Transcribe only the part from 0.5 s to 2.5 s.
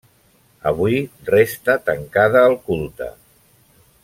Avui resta tancada